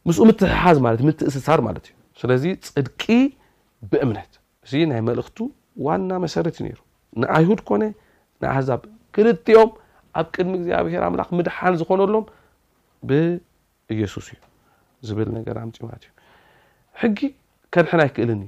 ምስኡ 0.08 0.22
ምትሕሓዝ 0.30 0.76
እ 1.10 1.14
ትእስሳር 1.20 1.60
ማለት 1.66 1.84
እዩ 1.90 1.94
ስለዚ 2.20 2.44
ፅድቂ 2.74 3.02
ብእምነት 3.90 4.32
እዚ 4.66 4.72
ናይ 4.92 5.00
መልእክቱ 5.08 5.38
ዋና 5.86 6.10
መሰረት 6.24 6.54
እዩ 6.58 6.64
ነሩ 6.68 6.78
ንኣይሁድ 7.22 7.60
ኮነ 7.68 7.82
ንኣሕዛብ 8.42 8.80
ክልኦም 9.14 9.70
ኣብ 10.18 10.26
ቅድሚ 10.34 10.52
ግዚኣብሔር 10.62 11.04
ምላክ 11.14 11.30
ድሓን 11.48 11.74
ዝኮነሎም 11.80 12.24
ብኢየሱስ 13.08 14.26
እዩ 14.32 14.38
ዝብል 15.08 15.28
ነ 15.36 15.68
ፂ 15.80 15.92
ዩ 16.08 16.10
ሕጊ 17.00 17.18
ከድሕን 17.74 18.00
ኣይክእልን 18.04 18.40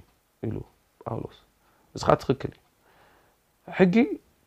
እዩ 0.47 0.55
ጳውሎስ 1.05 1.39
እዚኻ 1.97 2.11
ትክክል 2.23 2.53
ሕጊ 3.79 3.95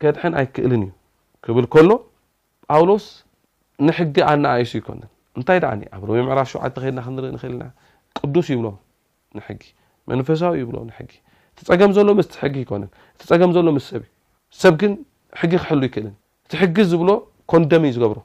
ከድሐን 0.02 0.34
ኣይክእልን 0.40 0.82
እዩ 0.86 0.92
ክብል 1.46 1.64
ከሎ 1.74 1.90
ጳውሎስ 2.74 3.06
ንሕጊ 3.86 4.16
ኣናኣይሱ 4.30 4.70
ይኮነን 4.80 5.10
እንታይ 5.38 5.58
ደኣ 5.64 5.72
ኣብ 5.96 6.02
ሮ 6.08 6.10
ምዕራፍ 6.28 6.46
ሸውዓ 6.52 6.64
ተከድና 6.76 7.00
ክንርኢ 7.06 7.30
ንክእልና 7.36 7.62
ቅዱስ 8.18 8.46
ይብሎ 8.54 8.66
ንሕጊ 9.36 9.60
መንፈሳዊ 10.10 10.54
ይብሎ 10.62 10.76
ንሕጊ 10.88 11.10
እቲ 11.54 11.58
ፀገም 11.70 11.90
ዘሎ 11.96 12.08
ምስ 12.18 12.28
ሕጊ 12.42 12.56
ይኮነን 12.64 12.90
እ 13.20 13.24
ፀገም 13.30 13.50
ዘሎ 13.56 13.66
ምስ 13.76 13.84
ሰብእዩ 13.92 14.10
ሰብ 14.62 14.74
ግን 14.80 14.92
ሕጊ 15.40 15.52
ክሕሉ 15.62 15.80
ይክእልን 15.88 16.14
እቲ 16.46 16.52
ሕጊ 16.62 16.76
ዝብሎ 16.92 17.10
ኮንደም 17.52 17.84
እዩ 17.88 17.92
ዝገብሮ 17.96 18.18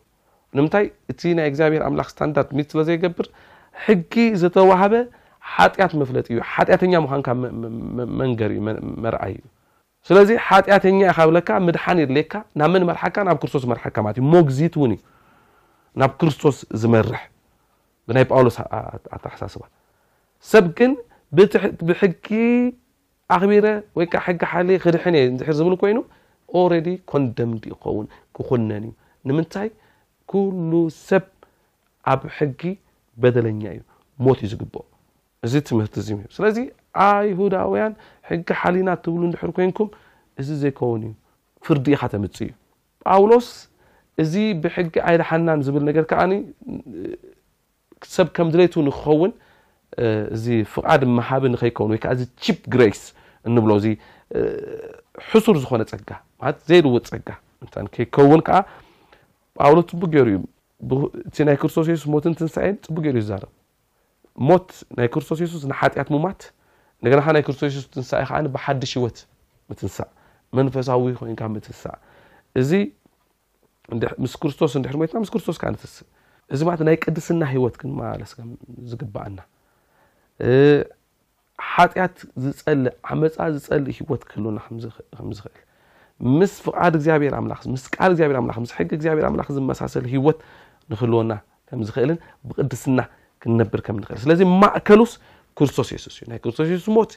ነምንታይ 0.58 0.86
እቲ 1.12 1.22
ናይ 1.40 1.48
እግዚኣብሄር 1.52 1.84
ኣምላክ 1.88 2.08
ስታንዳርድ 2.14 2.50
ት 2.60 2.68
ስለ 2.74 2.82
ዘይገብር 2.90 3.28
ሕጊ 3.86 4.14
ዝተዋሃበ 4.44 4.94
ሓጢኣት 5.56 5.94
መፍለጥ 6.04 6.26
እዩ 6.34 6.38
ሓጢኣተኛ 6.54 6.94
ምኳን 7.06 7.26
መንገእዩመርኣይ 8.22 9.34
እዩ 9.40 9.44
ስለዚ 10.08 10.30
ሓጢኣተኛ 10.48 11.00
ኢብለካ 11.16 11.50
ምድሓን 11.68 12.00
ሌየካ 12.16 12.34
ና 12.60 12.70
መን 12.74 12.84
መርሓካ 12.90 13.16
ናብ 13.28 13.38
ክርስቶስ 13.42 13.64
መርሓማት 13.72 14.18
ሞግዚት 14.34 14.74
ውን 14.82 14.92
ዩ 14.96 15.00
ናብ 16.02 16.12
ክርስቶስ 16.20 16.58
ዝመርሕ 16.82 17.22
ብናይ 18.08 18.26
ጳውሎስ 18.32 18.56
ኣተሓሳስባ 19.16 19.64
ሰብ 20.52 20.66
ግን 20.78 20.92
ብሕጊ 21.88 22.28
ኣክቢረ 23.36 23.66
ወይ 23.98 24.06
ሕጊ 24.26 24.42
ሓሊ 24.52 24.70
ክድሕ 24.84 25.04
ሕር 25.48 25.52
ዝብሉ 25.60 25.74
ኮይኑ 25.82 25.98
ኮንደም 27.12 27.52
ይኸውን 27.72 28.08
ክኮነን 28.36 28.86
እዩ 28.90 28.94
ንምታይ 29.30 29.70
ኩሉ 30.32 30.72
ሰብ 31.10 31.26
ኣብ 32.14 32.22
ሕጊ 32.38 32.62
በደለኛ 33.22 33.62
እዩ 33.76 33.82
ሞት 34.26 34.40
እዩ 34.46 34.50
ዝግብኦ 34.54 34.82
እዚ 35.46 35.54
ትምህርቲ 35.68 35.96
እዚስለዚ 36.04 36.58
ኣይሁዳውያን 37.08 37.94
ሕጊ 38.30 38.48
ሓሊና 38.62 38.90
እትብሉ 38.98 39.22
ንድሕር 39.32 39.52
ኮንኩም 39.58 39.90
እዚ 40.42 40.50
ዘይከውን 40.62 41.02
እዩ 41.08 41.12
ፍርዲ 41.66 41.86
ኢኻ 41.96 42.02
ተምፅ 42.14 42.38
እዩ 42.46 42.50
ጳውሎስ 43.06 43.48
እዚ 44.24 44.34
ብሕጊ 44.64 44.94
ዓይድሓናን 45.10 45.60
ዝብል 45.68 45.84
ነገር 45.90 46.04
ከዓ 46.12 46.22
ሰብ 48.16 48.28
ከም 48.36 48.48
ድለት 48.54 48.74
ንክኸውን 48.88 49.32
እዚ 50.36 50.46
ፍቓድ 50.74 51.02
መሃብ 51.18 51.44
ንከይከውን 51.54 51.92
ወይከዓ 51.94 52.12
ዚ 52.20 52.26
ፕ 52.60 52.60
ግስ 52.76 53.02
እንብሎ 53.48 53.72
እዚ 53.80 53.88
ሕሱር 55.30 55.56
ዝኮነ 55.64 55.82
ፀጋ 55.94 56.10
ለ 56.50 56.54
ዘይልዎ 56.72 56.92
ፀጋ 57.12 57.28
ከይከውን 57.96 58.42
ከዓ 58.50 58.58
ጳውሎስ 59.60 59.88
ፅቡ 59.94 60.02
ገይሩ 60.16 60.28
ዩ 60.36 60.40
እቲ 61.28 61.36
ናይ 61.48 61.56
ክርስቶስ 61.62 61.88
ስ 62.04 62.12
ሞትን 62.16 62.34
ትንሳየን 62.42 62.76
ፅቡቅ 62.88 63.02
ገሩ 63.08 63.16
እዩ 63.22 63.26
ዝዛር 63.28 63.44
ሞት 64.48 64.70
ናይ 64.98 65.08
ክርስቶስ 65.14 65.40
የሱስ 65.44 65.64
ናሓጢኣት 65.72 66.10
ሙማት 66.16 66.42
ንደና 67.04 67.20
ናይ 67.36 67.42
ክርስቶስ 67.48 67.70
ሱስ 67.78 67.86
ትንሳኢ 67.94 68.22
ከዓ 68.30 68.38
ብሓድሽ 68.56 68.92
ሂወት 68.98 69.18
ምትንሳእ 69.70 70.10
መንፈሳዊ 70.58 71.04
ኮይንካ 71.20 71.42
ምትንሳእ 71.56 71.98
እዚ 72.60 72.72
ምስ 74.24 74.34
ክርስቶስ 74.42 74.72
ንሕርሞትና 74.84 75.18
ምስ 75.24 75.32
ክርስቶስካ 75.34 75.64
ነትስእ 75.76 76.08
እዚ 76.54 76.60
ናይ 76.88 76.96
ቅድስና 77.06 77.42
ሂወት 77.54 77.76
ግን 77.82 77.92
ማለስ 78.00 78.32
ዝግባአና 78.92 79.40
ሓጢኣት 81.74 82.18
ዝፀልእ 82.44 82.94
መፃ 83.22 83.38
ዝፀሊእ 83.56 83.96
ሂወት 84.00 84.22
ክህልወና 84.30 84.58
ከምዝኽእል 84.68 85.56
ምስ 86.40 86.54
ፍቃድ 86.66 86.94
እግዚኣብሔር 87.00 87.34
ኣስ 87.56 87.66
ል 88.12 88.14
ግብ 88.56 88.66
ስ 88.70 88.74
ሕጊ 88.78 88.90
ግኣብሔር 89.04 89.28
ላክ 89.40 89.50
ዝመሳሰሉ 89.58 90.06
ሂወት 90.14 90.40
ንክህልወና 90.92 91.32
ከምዝኽእልን 91.70 92.18
ብቅድስና 92.50 93.00
ክንነብር 93.42 93.80
ከም 93.86 93.98
ክእል 94.08 94.20
ስለዚ 94.26 94.40
ማእከሉስ 94.62 95.12
ክርስቶስ 95.58 95.88
የሱስ 95.96 96.16
እዩ 96.20 96.24
ናይ 96.32 96.40
ክርስቶስ 96.46 96.70
ሱስ 96.80 96.88
ሞት 96.96 97.12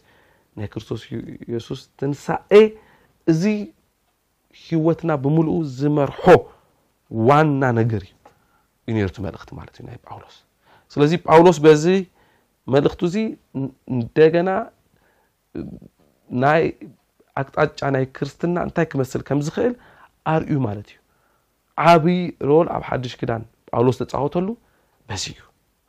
ናይ 0.60 0.68
ክርስቶስ 0.72 1.00
የሱስ 1.54 1.80
ትንሳኤ 2.00 2.54
እዚ 3.32 3.42
ሂወትና 4.64 5.10
ብምልእ 5.24 5.58
ዝመርሖ 5.78 6.22
ዋና 7.28 7.62
ነገር 7.80 8.02
እዩ 8.10 8.92
ዩ 8.92 8.94
ነሩቲ 9.02 9.18
መልእክቲ 9.26 9.50
ማለት 9.58 9.74
እዩናይ 9.80 9.98
ጳውሎስ 10.06 10.36
ስለዚ 10.94 11.12
ጳውሎስ 11.28 11.58
በዚ 11.66 11.84
መልእክቲ 12.74 13.00
እዚ 13.10 13.16
እንደገና 13.94 14.50
ናይ 16.44 16.62
ኣቅጣጫ 17.40 17.80
ናይ 17.96 18.04
ክርስትና 18.16 18.56
እንታይ 18.66 18.86
ክመስል 18.92 19.22
ከምዝክእል 19.28 19.74
አርዩ 20.34 20.52
ማለት 20.68 20.88
እዩ 20.92 20.98
ዓብይ 21.92 22.20
ሮን 22.48 22.66
ኣብ 22.76 22.82
ሓዱሽ 22.90 23.14
ክዳን 23.22 23.42
ጳውሎስ 23.72 23.96
ተፃወተሉ 24.02 24.48
በዚ 25.10 25.24
እዩ 25.34 25.40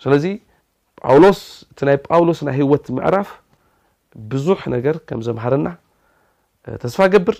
ስለዚ 0.03 0.25
ጳውሎስ 1.05 1.39
እቲ 1.71 1.79
ናይ 1.87 1.97
ጳውሎስ 2.07 2.39
ናይ 2.47 2.55
ህወት 2.59 2.85
ምዕራፍ 2.95 3.29
ብዙሕ 4.31 4.59
ነገር 4.75 4.95
ከም 5.09 5.19
ዘምሃርና 5.27 5.67
ተስፋ 6.81 6.99
ገብር 7.13 7.37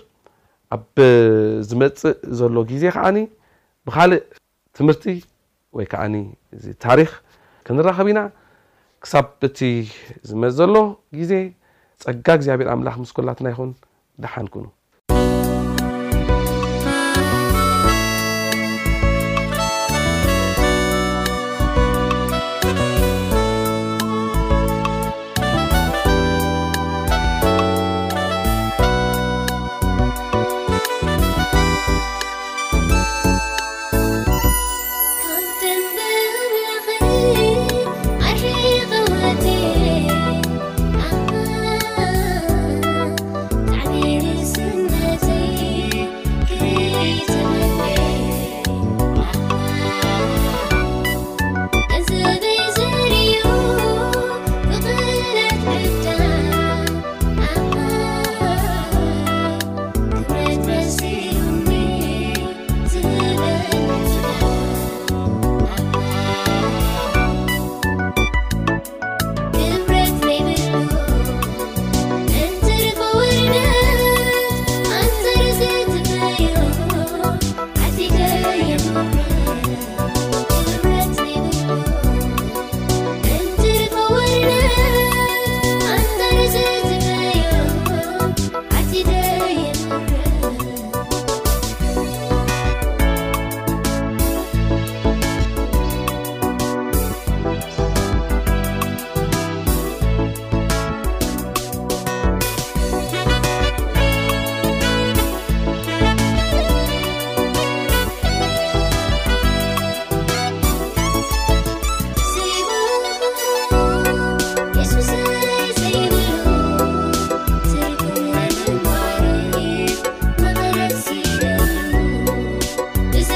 ኣብ 0.76 0.86
ዝመፅእ 1.68 2.18
ዘሎ 2.38 2.54
ግዜ 2.70 2.84
ከዓኒ 2.96 3.16
ብካልእ 3.88 4.22
ትምህርቲ 4.76 5.04
ወይ 5.78 5.86
ከዓ 5.92 6.02
እዚ 6.56 6.64
ታሪክ 6.84 7.10
ክንራኸብ 7.66 8.08
ኢና 8.12 8.20
ክሳብ 9.04 9.26
እቲ 9.48 9.58
ዝመፅእ 10.30 10.56
ዘሎ 10.60 10.74
ግዜ 11.20 11.32
ፀጋ 12.04 12.26
እግዚኣብሔር 12.38 12.68
ኣምላክ 12.76 12.96
ምስ 13.02 13.12
ኮላትና 13.18 13.48
ይኹን 13.54 13.70
ደሓንኩኑ 14.24 14.66